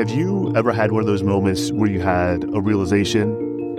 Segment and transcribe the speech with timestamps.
[0.00, 3.36] Have you ever had one of those moments where you had a realization,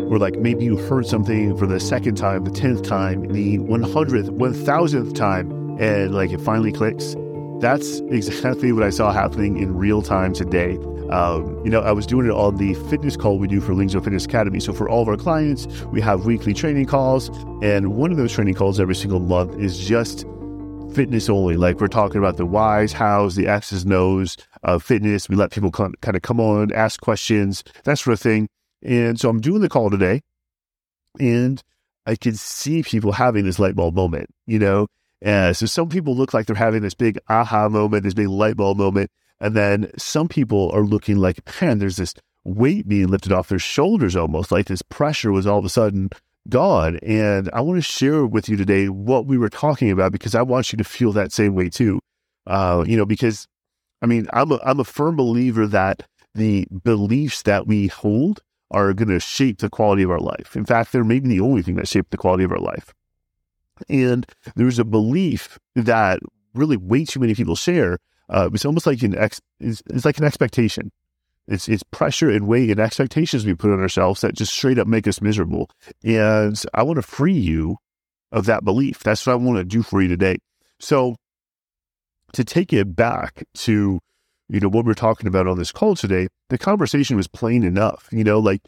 [0.08, 4.30] or like maybe you heard something for the second time, the 10th time, the 100th,
[4.30, 5.50] 1000th time,
[5.80, 7.16] and like it finally clicks?
[7.60, 10.78] That's exactly what I saw happening in real time today.
[11.10, 14.04] Um, you know, I was doing it on the fitness call we do for Lyngso
[14.04, 14.60] Fitness Academy.
[14.60, 17.30] So for all of our clients, we have weekly training calls,
[17.64, 20.28] and one of those training calls every single month is just
[20.94, 21.58] fitness only.
[21.58, 25.30] Like we're talking about the whys, hows, the X's, O's of fitness.
[25.30, 28.48] We let people kind of come on, ask questions, that sort of thing.
[28.84, 30.22] And so I'm doing the call today,
[31.20, 31.62] and
[32.06, 34.88] I can see people having this light bulb moment, you know,
[35.26, 38.58] uh, so some people look like they're having this big aha moment, this big light
[38.58, 39.12] bulb moment.
[39.40, 42.14] And then some people are looking like, man, there's this
[42.44, 46.10] weight being lifted off their shoulders almost like this pressure was all of a sudden
[46.50, 46.98] gone.
[46.98, 50.42] And I want to share with you today what we were talking about because I
[50.42, 52.00] want you to feel that same way too.
[52.48, 53.48] Uh, you know, because
[54.02, 58.94] I mean, I'm a, I'm a firm believer that the beliefs that we hold are
[58.94, 60.56] going to shape the quality of our life.
[60.56, 62.94] In fact, they're maybe the only thing that shape the quality of our life.
[63.90, 66.20] And there's a belief that
[66.54, 67.98] really way too many people share.
[68.30, 70.92] Uh, it's almost like an ex, it's, it's like an expectation.
[71.48, 74.88] It's it's pressure and weight and expectations we put on ourselves that just straight up
[74.88, 75.70] make us miserable.
[76.04, 77.78] And I want to free you
[78.32, 79.00] of that belief.
[79.00, 80.38] That's what I want to do for you today.
[80.80, 81.16] So
[82.34, 84.00] to take it back to
[84.50, 88.08] you know what we're talking about on this call today, the conversation was plain enough.
[88.12, 88.62] You know, like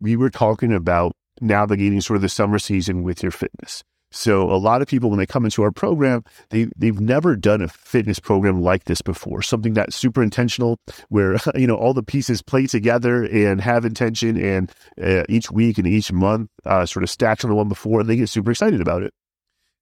[0.00, 3.82] we were talking about navigating sort of the summer season with your fitness.
[4.14, 7.60] So a lot of people, when they come into our program, they they've never done
[7.60, 9.42] a fitness program like this before.
[9.42, 14.40] Something that's super intentional, where you know all the pieces play together and have intention,
[14.40, 14.70] and
[15.02, 18.08] uh, each week and each month uh, sort of stacks on the one before, and
[18.08, 19.12] they get super excited about it.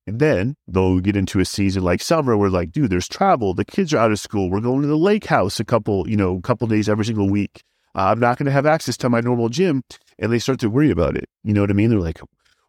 [0.06, 3.52] And then they'll get into a season like summer where like, dude, there's travel.
[3.52, 4.50] The kids are out of school.
[4.50, 7.28] We're going to the lake house a couple, you know, a couple days every single
[7.28, 7.62] week.
[7.94, 9.84] Uh, I'm not going to have access to my normal gym.
[10.18, 11.28] And they start to worry about it.
[11.44, 11.90] You know what I mean?
[11.90, 12.20] They're like,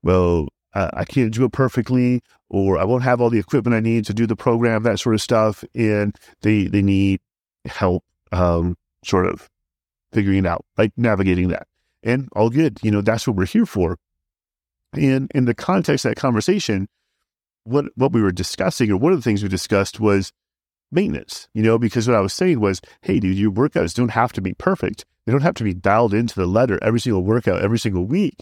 [0.03, 3.79] well, uh, I can't do it perfectly, or I won't have all the equipment I
[3.79, 5.63] need to do the program, that sort of stuff.
[5.75, 7.21] And they they need
[7.65, 9.49] help, um, sort of
[10.11, 11.67] figuring it out, like navigating that.
[12.01, 13.97] And all good, you know, that's what we're here for.
[14.93, 16.87] And in the context of that conversation,
[17.63, 20.31] what what we were discussing, or one of the things we discussed was
[20.91, 24.33] maintenance, you know, because what I was saying was, hey, dude, your workouts don't have
[24.33, 25.05] to be perfect.
[25.25, 28.41] They don't have to be dialed into the letter every single workout every single week.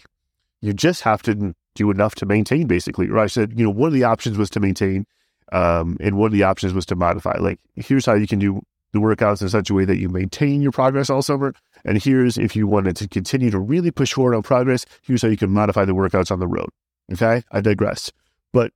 [0.60, 3.08] You just have to do enough to maintain, basically.
[3.08, 5.06] Or I said, you know, one of the options was to maintain,
[5.52, 7.36] um, and one of the options was to modify.
[7.38, 8.62] Like, here's how you can do
[8.92, 11.54] the workouts in such a way that you maintain your progress all summer.
[11.84, 15.28] And here's if you wanted to continue to really push forward on progress, here's how
[15.28, 16.68] you can modify the workouts on the road.
[17.12, 18.12] Okay, I digress.
[18.52, 18.72] But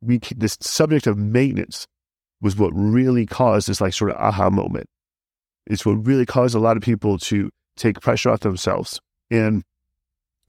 [0.00, 1.86] we this subject of maintenance
[2.40, 4.88] was what really caused this like sort of aha moment.
[5.66, 9.00] It's what really caused a lot of people to take pressure off themselves.
[9.30, 9.62] And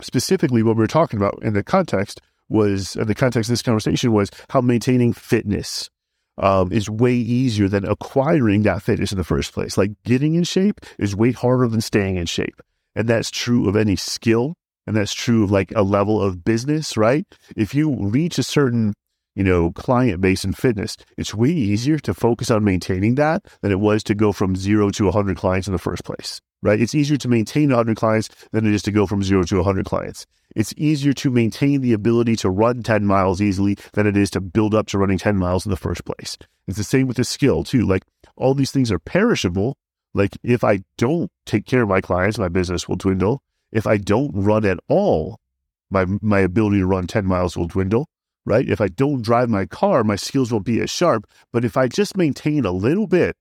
[0.01, 3.61] specifically what we were talking about in the context was, in the context of this
[3.61, 5.89] conversation was how maintaining fitness
[6.37, 9.77] um, is way easier than acquiring that fitness in the first place.
[9.77, 12.61] Like getting in shape is way harder than staying in shape.
[12.95, 14.55] And that's true of any skill.
[14.87, 17.25] And that's true of like a level of business, right?
[17.55, 18.93] If you reach a certain,
[19.35, 23.71] you know, client base in fitness, it's way easier to focus on maintaining that than
[23.71, 26.79] it was to go from zero to 100 clients in the first place right?
[26.79, 29.85] It's easier to maintain 100 clients than it is to go from zero to 100
[29.85, 30.25] clients.
[30.55, 34.41] It's easier to maintain the ability to run 10 miles easily than it is to
[34.41, 36.37] build up to running 10 miles in the first place.
[36.67, 37.85] It's the same with the skill, too.
[37.85, 38.03] Like
[38.35, 39.77] all these things are perishable.
[40.13, 43.41] Like if I don't take care of my clients, my business will dwindle.
[43.71, 45.39] If I don't run at all,
[45.89, 48.07] my, my ability to run 10 miles will dwindle,
[48.45, 48.67] right?
[48.67, 51.25] If I don't drive my car, my skills won't be as sharp.
[51.51, 53.35] But if I just maintain a little bit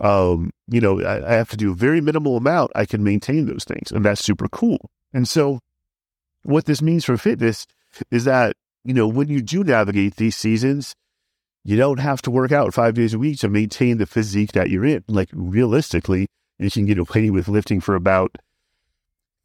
[0.00, 2.72] um, you know, I, I have to do a very minimal amount.
[2.74, 4.90] I can maintain those things, and that's super cool.
[5.12, 5.60] And so,
[6.42, 7.66] what this means for fitness
[8.10, 10.94] is that you know when you do navigate these seasons,
[11.64, 14.68] you don't have to work out five days a week to maintain the physique that
[14.68, 15.04] you're in.
[15.08, 16.26] Like realistically,
[16.58, 18.36] you can get away with lifting for about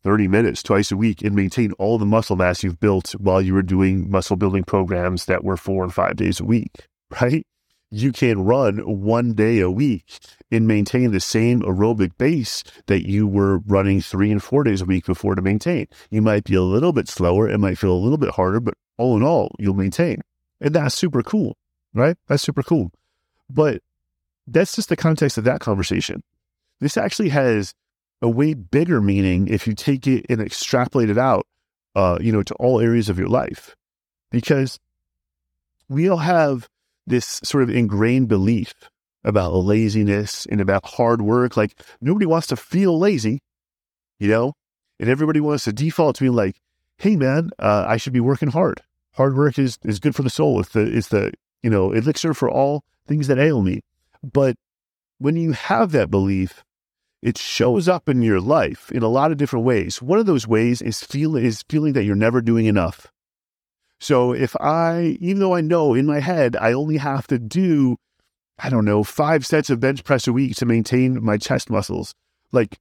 [0.03, 3.53] 30 minutes twice a week and maintain all the muscle mass you've built while you
[3.53, 6.87] were doing muscle building programs that were four and five days a week,
[7.21, 7.45] right?
[7.91, 10.19] you can run one day a week
[10.51, 14.85] and maintain the same aerobic base that you were running three and four days a
[14.85, 15.87] week before to maintain.
[16.09, 18.75] You might be a little bit slower, it might feel a little bit harder, but
[18.97, 20.21] all in all, you'll maintain.
[20.61, 21.57] And that's super cool,
[21.93, 22.17] right?
[22.27, 22.91] That's super cool.
[23.49, 23.81] But
[24.45, 26.21] that's just the context of that conversation.
[26.79, 27.73] This actually has
[28.21, 31.47] a way bigger meaning if you take it and extrapolate it out,
[31.95, 33.75] uh, you know, to all areas of your life,
[34.31, 34.79] because
[35.87, 36.69] we all have
[37.07, 38.73] this sort of ingrained belief
[39.23, 41.57] about laziness and about hard work.
[41.57, 43.39] Like nobody wants to feel lazy,
[44.19, 44.53] you know,
[44.99, 46.61] and everybody wants to default to being like,
[46.97, 48.81] "Hey, man, uh, I should be working hard.
[49.13, 50.59] Hard work is is good for the soul.
[50.59, 51.33] It's the it's the
[51.63, 53.81] you know elixir for all things that ail me."
[54.21, 54.55] But
[55.17, 56.63] when you have that belief,
[57.21, 60.01] it shows up in your life in a lot of different ways.
[60.01, 63.07] One of those ways is feel is feeling that you're never doing enough.
[63.99, 67.97] So if I, even though I know in my head I only have to do,
[68.57, 72.13] I don't know, five sets of bench press a week to maintain my chest muscles,
[72.51, 72.77] like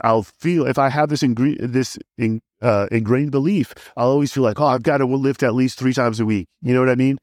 [0.00, 4.42] I'll feel if I have this ingre- this in, uh, ingrained belief, I'll always feel
[4.42, 6.48] like, oh, I've got to lift at least three times a week.
[6.62, 7.18] You know what I mean?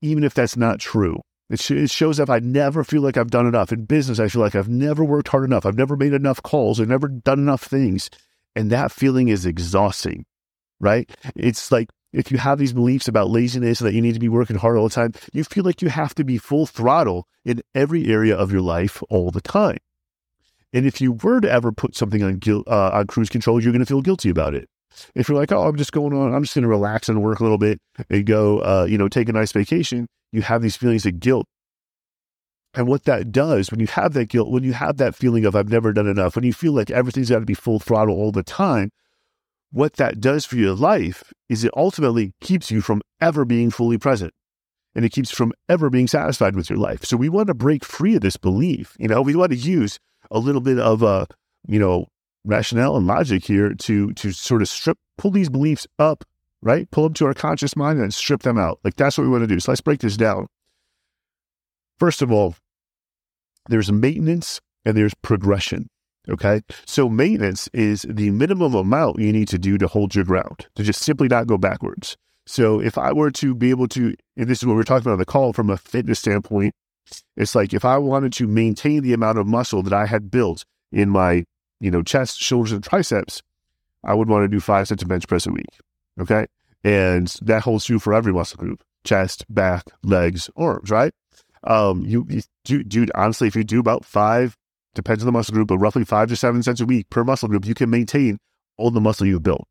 [0.00, 1.20] Even if that's not true.
[1.52, 3.72] It, sh- it shows up I never feel like I've done enough.
[3.72, 5.66] In business, I feel like I've never worked hard enough.
[5.66, 6.80] I've never made enough calls.
[6.80, 8.08] I've never done enough things.
[8.56, 10.24] And that feeling is exhausting,
[10.80, 11.10] right?
[11.36, 14.56] It's like if you have these beliefs about laziness that you need to be working
[14.56, 18.06] hard all the time, you feel like you have to be full throttle in every
[18.06, 19.78] area of your life all the time.
[20.72, 23.80] And if you were to ever put something on uh, on cruise control, you're going
[23.80, 24.70] to feel guilty about it.
[25.14, 27.40] If you're like, oh, I'm just going on, I'm just going to relax and work
[27.40, 27.78] a little bit
[28.08, 31.46] and go, uh, you know, take a nice vacation, you have these feelings of guilt.
[32.74, 35.54] And what that does, when you have that guilt, when you have that feeling of
[35.54, 38.32] I've never done enough, when you feel like everything's got to be full throttle all
[38.32, 38.90] the time,
[39.70, 43.98] what that does for your life is it ultimately keeps you from ever being fully
[43.98, 44.32] present
[44.94, 47.04] and it keeps from ever being satisfied with your life.
[47.04, 48.94] So we want to break free of this belief.
[48.98, 49.98] You know, we want to use
[50.30, 51.26] a little bit of a, uh,
[51.66, 52.06] you know,
[52.44, 56.24] rationale and logic here to to sort of strip pull these beliefs up,
[56.60, 56.90] right?
[56.90, 58.80] Pull them to our conscious mind and strip them out.
[58.84, 59.60] Like that's what we want to do.
[59.60, 60.46] So let's break this down.
[61.98, 62.56] First of all,
[63.68, 65.88] there's maintenance and there's progression.
[66.28, 66.62] Okay.
[66.86, 70.82] So maintenance is the minimum amount you need to do to hold your ground, to
[70.82, 72.16] just simply not go backwards.
[72.46, 75.02] So if I were to be able to, and this is what we are talking
[75.02, 76.74] about on the call from a fitness standpoint,
[77.36, 80.64] it's like if I wanted to maintain the amount of muscle that I had built
[80.90, 81.44] in my,
[81.82, 83.42] you know, chest, shoulders, and triceps,
[84.04, 85.68] I would want to do five sets of bench press a week.
[86.20, 86.46] Okay.
[86.84, 91.12] And that holds true for every muscle group chest, back, legs, arms, right?
[91.64, 94.56] Um, you, you do, dude, honestly, if you do about five
[94.94, 97.48] depends on the muscle group, but roughly five to seven cents a week per muscle
[97.48, 98.38] group, you can maintain
[98.76, 99.66] all the muscle you've built.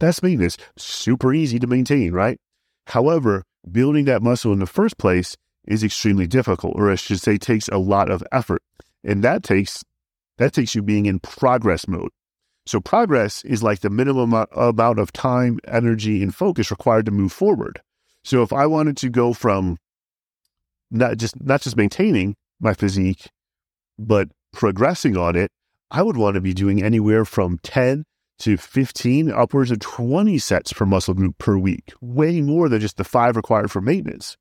[0.00, 0.56] That's maintenance.
[0.78, 2.40] Super easy to maintain, right?
[2.86, 7.36] However, building that muscle in the first place is extremely difficult, or I should say
[7.36, 8.62] takes a lot of effort.
[9.04, 9.84] And that takes
[10.42, 12.10] that takes you being in progress mode.
[12.66, 17.32] So progress is like the minimum amount of time, energy, and focus required to move
[17.32, 17.80] forward.
[18.24, 19.78] So if I wanted to go from
[20.90, 23.28] not just not just maintaining my physique,
[23.98, 25.50] but progressing on it,
[25.90, 28.04] I would want to be doing anywhere from 10
[28.40, 32.96] to 15, upwards of 20 sets per muscle group per week, way more than just
[32.96, 34.36] the five required for maintenance.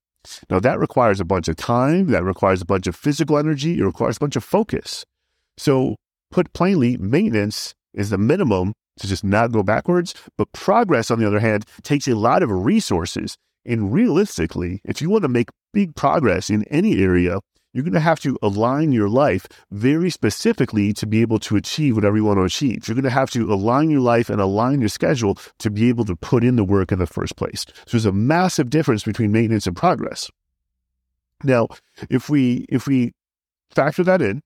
[0.49, 3.83] Now, that requires a bunch of time, that requires a bunch of physical energy, it
[3.83, 5.05] requires a bunch of focus.
[5.61, 5.95] So,
[6.31, 10.15] put plainly, maintenance is the minimum to just not go backwards.
[10.35, 13.37] But progress, on the other hand, takes a lot of resources.
[13.63, 17.37] And realistically, if you want to make big progress in any area,
[17.73, 21.93] you're going to have to align your life very specifically to be able to achieve
[21.93, 22.87] whatever you want to achieve.
[22.87, 26.05] You're going to have to align your life and align your schedule to be able
[26.05, 27.67] to put in the work in the first place.
[27.85, 30.31] So there's a massive difference between maintenance and progress.
[31.43, 31.67] Now,
[32.09, 33.11] if we if we
[33.69, 34.41] factor that in,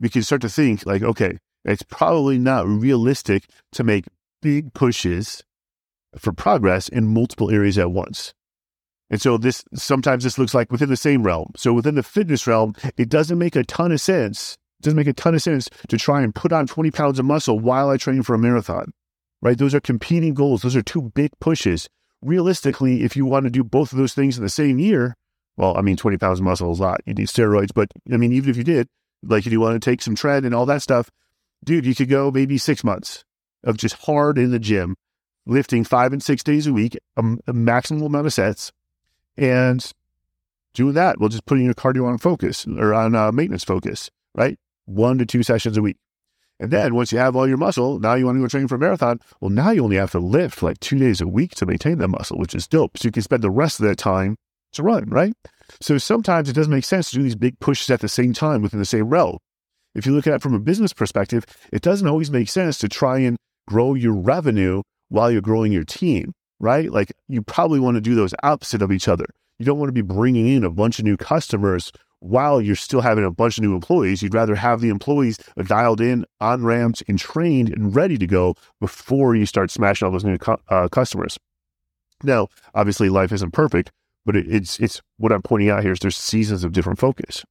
[0.00, 4.06] we can start to think like, okay, it's probably not realistic to make
[4.40, 5.42] big pushes
[6.16, 8.32] for progress in multiple areas at once.
[9.10, 11.52] And so this sometimes this looks like within the same realm.
[11.56, 14.56] So within the fitness realm, it doesn't make a ton of sense.
[14.80, 17.24] It doesn't make a ton of sense to try and put on 20 pounds of
[17.24, 18.92] muscle while I train for a marathon.
[19.40, 19.56] Right?
[19.56, 20.62] Those are competing goals.
[20.62, 21.88] Those are two big pushes.
[22.20, 25.14] Realistically, if you want to do both of those things in the same year,
[25.56, 27.00] well, I mean, 20 pounds of muscle is a lot.
[27.06, 28.88] You need steroids, but I mean, even if you did,
[29.22, 31.10] like if you want to take some tread and all that stuff,
[31.64, 33.24] dude, you could go maybe six months
[33.64, 34.96] of just hard in the gym,
[35.46, 38.72] lifting five and six days a week, a, a maximum amount of sets,
[39.36, 39.92] and
[40.74, 44.10] doing that, We'll just put in your cardio on focus or on uh, maintenance focus,
[44.34, 44.58] right?
[44.84, 45.96] One to two sessions a week.
[46.60, 48.74] And then once you have all your muscle, now you want to go train for
[48.74, 49.20] a marathon.
[49.40, 52.08] Well, now you only have to lift like two days a week to maintain that
[52.08, 52.98] muscle, which is dope.
[52.98, 54.36] So you can spend the rest of that time
[54.72, 55.34] to run, right?
[55.80, 58.62] So sometimes it doesn't make sense to do these big pushes at the same time
[58.62, 59.38] within the same realm.
[59.94, 62.88] If you look at it from a business perspective, it doesn't always make sense to
[62.88, 66.90] try and grow your revenue while you're growing your team right?
[66.90, 69.26] Like you probably want to do those opposite of each other.
[69.58, 73.00] You don't want to be bringing in a bunch of new customers while you're still
[73.00, 74.22] having a bunch of new employees.
[74.22, 78.54] You'd rather have the employees dialed in, on ramped, and trained and ready to go
[78.80, 81.38] before you start smashing all those new uh, customers.
[82.22, 83.92] Now, obviously, life isn't perfect,
[84.28, 87.46] but it, it's it's what I'm pointing out here is there's seasons of different focus.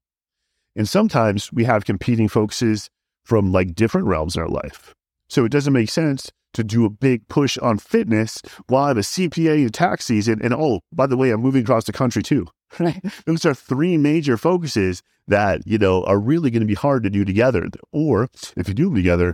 [0.76, 2.92] And sometimes we have competing focuses
[3.26, 4.94] from like different realms in our life.
[5.28, 9.02] So it doesn't make sense to do a big push on fitness while I'm a
[9.02, 10.40] CPA in tax season.
[10.40, 12.46] And oh, by the way, I'm moving across the country too.
[12.80, 13.02] Right?
[13.26, 17.10] Those are three major focuses that, you know, are really going to be hard to
[17.10, 17.70] do together.
[17.92, 19.34] Or if you do them together,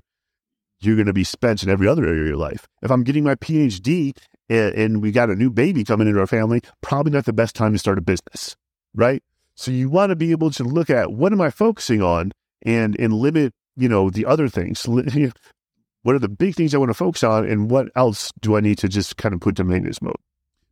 [0.79, 2.67] you're going to be spent in every other area of your life.
[2.83, 4.15] If I'm getting my PhD
[4.49, 7.73] and, we got a new baby coming into our family, probably not the best time
[7.73, 8.55] to start a business,
[8.93, 9.23] right?
[9.55, 12.31] So you want to be able to look at what am I focusing on
[12.63, 14.85] and and limit, you know, the other things.
[16.03, 18.59] what are the big things I want to focus on and what else do I
[18.59, 20.15] need to just kind of put to maintenance mode?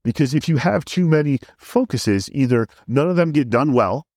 [0.04, 4.08] Because if you have too many focuses, either none of them get done well,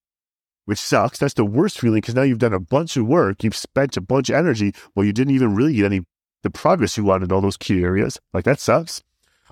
[0.65, 1.19] which sucks.
[1.19, 4.01] That's the worst feeling because now you've done a bunch of work, you've spent a
[4.01, 6.01] bunch of energy, well, you didn't even really get any
[6.43, 8.19] the progress you wanted in all those key areas.
[8.33, 9.03] Like that sucks.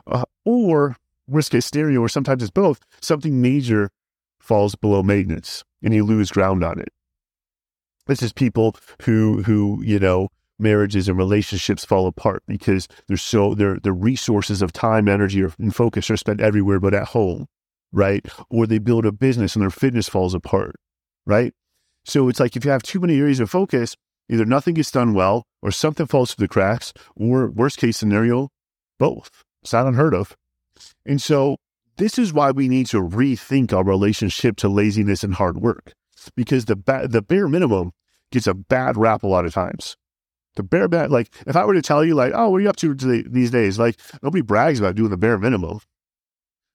[0.06, 0.97] Uh, or
[1.28, 3.90] worst case scenario, or sometimes it's both, something major
[4.40, 6.88] falls below maintenance and you lose ground on it.
[8.06, 10.28] This is people who who, you know,
[10.59, 15.75] marriages and relationships fall apart because they're so their the resources of time, energy, and
[15.75, 17.47] focus are spent everywhere but at home,
[17.92, 18.26] right?
[18.50, 20.76] Or they build a business and their fitness falls apart,
[21.26, 21.54] right?
[22.04, 23.97] So it's like if you have too many areas of focus,
[24.28, 28.49] either nothing gets done well or something falls through the cracks, or worst case scenario,
[28.99, 29.30] both.
[29.62, 30.37] It's not unheard of.
[31.07, 31.57] And so
[31.97, 35.92] this is why we need to rethink our relationship to laziness and hard work
[36.37, 37.92] because the ba- the bare minimum
[38.31, 39.97] gets a bad rap a lot of times.
[40.57, 42.76] The bare like if I were to tell you, like, oh, what are you up
[42.76, 43.78] to today, these days?
[43.78, 45.81] Like nobody brags about doing the bare minimum.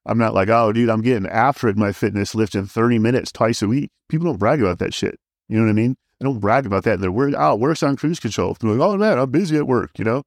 [0.05, 3.61] I'm not like, oh, dude, I'm getting after it my fitness, lifting 30 minutes twice
[3.61, 3.91] a week.
[4.07, 5.19] People don't brag about that shit.
[5.49, 5.97] You know what I mean?
[6.19, 7.01] They don't brag about that.
[7.01, 8.55] They're worried, oh, work's on cruise control.
[8.59, 10.23] They're like, oh man, I'm busy at work, you know?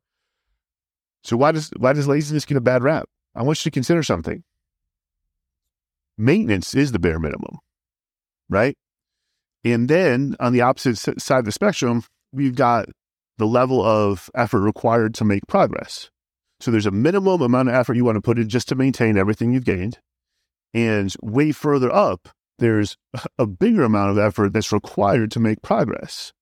[1.22, 3.08] So why does why does laziness get a bad rap?
[3.34, 4.42] I want you to consider something.
[6.18, 7.58] Maintenance is the bare minimum,
[8.48, 8.76] right?
[9.64, 12.88] And then on the opposite side of the spectrum, we've got
[13.38, 16.10] the level of effort required to make progress.
[16.60, 19.16] So there's a minimum amount of effort you want to put in just to maintain
[19.16, 19.98] everything you've gained.
[20.74, 22.96] And way further up, there's
[23.38, 26.32] a bigger amount of effort that's required to make progress.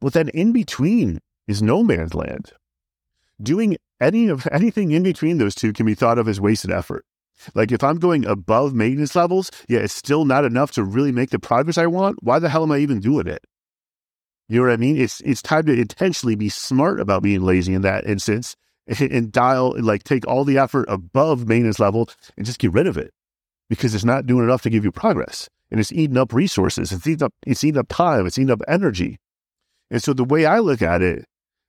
[0.00, 2.52] But then in between is no man's land.
[3.42, 7.04] Doing any of anything in between those two can be thought of as wasted effort.
[7.54, 11.30] Like if I'm going above maintenance levels, yeah, it's still not enough to really make
[11.30, 12.22] the progress I want.
[12.22, 13.44] Why the hell am I even doing it?
[14.48, 14.96] You know what I mean?
[14.96, 18.56] It's it's time to intentionally be smart about being lazy in that instance
[19.00, 22.96] and dial like take all the effort above maintenance level and just get rid of
[22.96, 23.12] it
[23.68, 26.92] because it's not doing enough to give you progress and it's eating up resources.
[26.92, 28.26] It's eating up it's eating up time.
[28.26, 29.18] It's eating up energy.
[29.90, 31.24] And so the way I look at it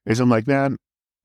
[0.05, 0.77] is I'm like, man,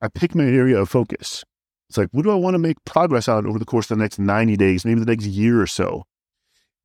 [0.02, 1.44] I pick my area of focus.
[1.88, 4.02] It's like, what do I want to make progress on over the course of the
[4.02, 6.04] next 90 days, maybe the next year or so?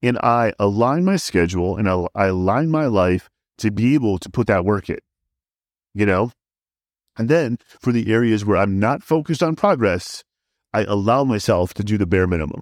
[0.03, 4.45] And I align my schedule and I, align my life to be able to put
[4.47, 4.99] that work in,
[5.95, 6.31] you know?
[7.17, 10.23] And then for the areas where I'm not focused on progress,
[10.71, 12.61] I allow myself to do the bare minimum.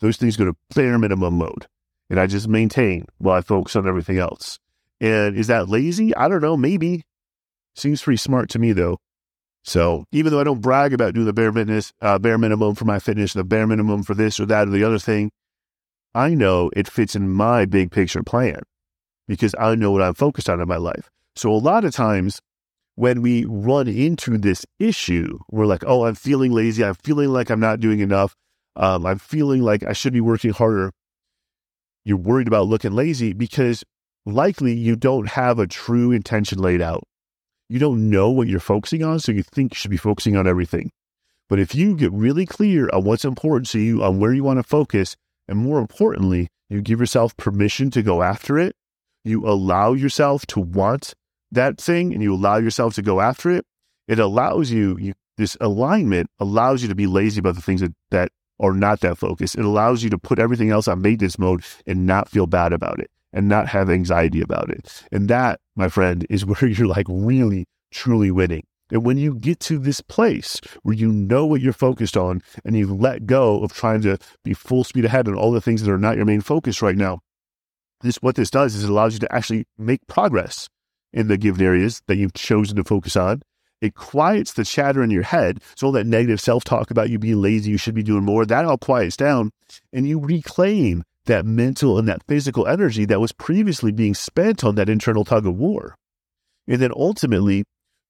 [0.00, 1.68] Those things go to bare minimum mode.
[2.10, 4.58] And I just maintain while I focus on everything else.
[5.00, 6.14] And is that lazy?
[6.16, 6.56] I don't know.
[6.56, 7.04] Maybe.
[7.76, 8.98] Seems pretty smart to me, though.
[9.66, 11.52] So even though I don't brag about doing the bare
[12.00, 14.84] uh, bare minimum for my fitness, the bare minimum for this or that or the
[14.84, 15.32] other thing,
[16.14, 18.60] I know it fits in my big picture plan
[19.26, 21.10] because I know what I'm focused on in my life.
[21.34, 22.40] So a lot of times
[22.94, 26.84] when we run into this issue, we're like, oh, I'm feeling lazy.
[26.84, 28.36] I'm feeling like I'm not doing enough.
[28.76, 30.92] Um, I'm feeling like I should be working harder.
[32.04, 33.82] You're worried about looking lazy because
[34.24, 37.02] likely you don't have a true intention laid out
[37.68, 40.46] you don't know what you're focusing on, so you think you should be focusing on
[40.46, 40.90] everything.
[41.48, 44.58] But if you get really clear on what's important to you, on where you want
[44.58, 45.16] to focus,
[45.48, 48.74] and more importantly, you give yourself permission to go after it,
[49.24, 51.14] you allow yourself to want
[51.52, 53.64] that thing and you allow yourself to go after it,
[54.08, 57.92] it allows you, you this alignment allows you to be lazy about the things that,
[58.10, 59.54] that are not that focused.
[59.54, 63.00] It allows you to put everything else on maintenance mode and not feel bad about
[63.00, 65.04] it and not have anxiety about it.
[65.12, 68.64] And that, my friend, is where you're like really, truly winning.
[68.90, 72.76] And when you get to this place where you know what you're focused on and
[72.76, 75.92] you've let go of trying to be full speed ahead on all the things that
[75.92, 77.18] are not your main focus right now,
[78.00, 80.68] this what this does is it allows you to actually make progress
[81.12, 83.42] in the given areas that you've chosen to focus on.
[83.80, 85.60] It quiets the chatter in your head.
[85.74, 88.64] So all that negative self-talk about you being lazy, you should be doing more, that
[88.64, 89.50] all quiets down
[89.92, 94.74] and you reclaim that mental and that physical energy that was previously being spent on
[94.76, 95.94] that internal tug of war.
[96.66, 97.64] And then ultimately,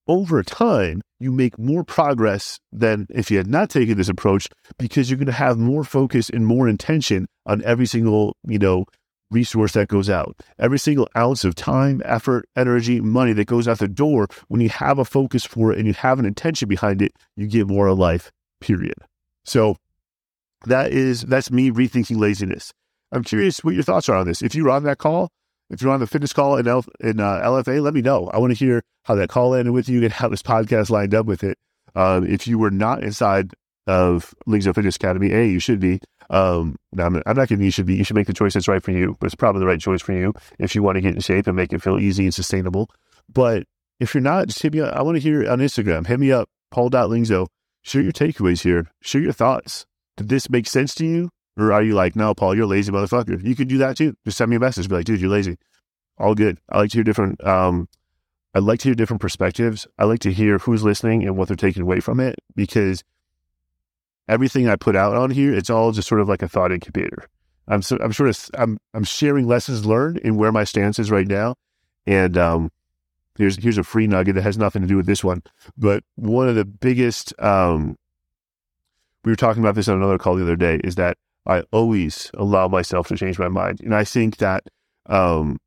[0.09, 5.11] over time, you make more progress than if you had not taken this approach because
[5.11, 8.85] you're going to have more focus and more intention on every single, you know,
[9.31, 10.37] resource that goes out.
[10.59, 14.69] Every single ounce of time, effort, energy, money that goes out the door, when you
[14.69, 17.89] have a focus for it and you have an intention behind it, you get more
[17.89, 18.31] of life,
[18.61, 18.95] period.
[19.45, 19.77] So
[20.67, 22.73] that is that's me rethinking laziness.
[23.13, 24.43] I'm curious what your thoughts are on this.
[24.43, 25.31] If you were on that call,
[25.71, 28.29] if you're on the fitness call in, L, in uh, LFA, let me know.
[28.33, 31.15] I want to hear how that call ended with you and how this podcast lined
[31.15, 31.59] up with it.
[31.95, 33.53] Um, if you were not inside
[33.87, 36.01] of Lyngso Fitness Academy, A, you should be.
[36.29, 37.65] Um, I'm, I'm not kidding.
[37.65, 37.95] You should be.
[37.95, 40.03] You should make the choice that's right for you, but it's probably the right choice
[40.03, 42.35] for you if you want to get in shape and make it feel easy and
[42.35, 42.91] sustainable.
[43.33, 43.65] But
[44.01, 44.95] if you're not, just hit me up.
[44.95, 46.07] I want to hear on Instagram.
[46.07, 47.47] Hit me up, paul.lyngso.
[47.83, 48.89] Share your takeaways here.
[49.01, 49.87] Share your thoughts.
[50.17, 51.31] Did this make sense to you?
[51.57, 53.43] Or are you like, no, Paul, you're lazy motherfucker?
[53.43, 54.17] You could do that too.
[54.25, 54.89] Just send me a message.
[54.89, 55.57] Be like, dude, you're lazy.
[56.19, 56.59] All good.
[56.69, 57.89] I like to hear different, um,
[58.55, 59.87] I like to hear different perspectives.
[59.99, 63.05] I like to hear who's listening and what they're taking away from it because
[64.29, 67.29] everything I put out on here, it's all just sort of like a thought incubator.
[67.69, 71.11] I'm so, I'm sort of I'm I'm sharing lessons learned and where my stance is
[71.11, 71.57] right now.
[72.07, 72.71] And um,
[73.37, 75.43] here's here's a free nugget that has nothing to do with this one,
[75.77, 77.97] but one of the biggest um,
[79.25, 82.31] we were talking about this on another call the other day is that I always
[82.35, 84.65] allow myself to change my mind, and I think that
[85.07, 85.59] um,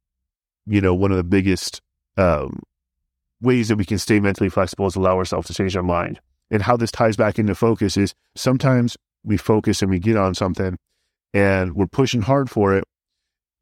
[0.65, 1.81] you know one of the biggest
[2.17, 2.61] um,
[3.41, 6.19] ways that we can stay mentally flexible is allow ourselves to change our mind.
[6.51, 10.33] And how this ties back into focus is sometimes we focus and we get on
[10.33, 10.77] something
[11.33, 12.83] and we're pushing hard for it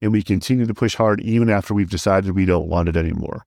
[0.02, 3.44] and we continue to push hard even after we've decided we don't want it anymore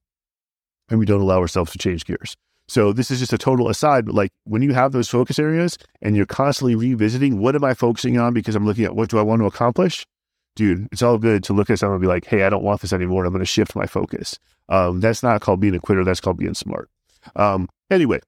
[0.89, 2.37] and we don't allow ourselves to change gears.
[2.71, 5.77] So this is just a total aside, but like when you have those focus areas
[6.03, 8.33] and you're constantly revisiting, what am I focusing on?
[8.33, 10.07] Because I'm looking at what do I want to accomplish?
[10.55, 12.81] Dude, it's all good to look at something and be like, hey, I don't want
[12.81, 13.25] this anymore.
[13.25, 14.39] I'm going to shift my focus.
[14.69, 16.05] Um, that's not called being a quitter.
[16.05, 16.89] That's called being smart.
[17.35, 18.21] Um, anyway,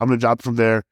[0.00, 0.82] I'm going to drop from there.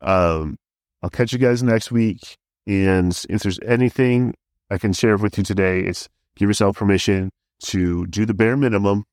[0.00, 0.56] Um,
[1.04, 2.36] I'll catch you guys next week.
[2.66, 4.34] And if there's anything
[4.72, 7.30] I can share with you today, it's give yourself permission
[7.66, 9.04] to do the bare minimum,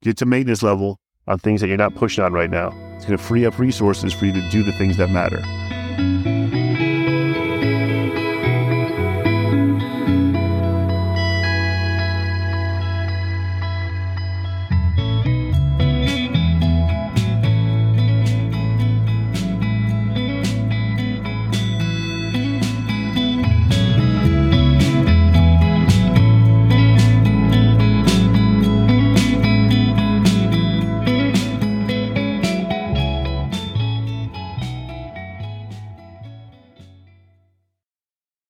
[0.00, 2.68] get to maintenance level on things that you're not pushing on right now.
[2.96, 5.42] It's going to free up resources for you to do the things that matter.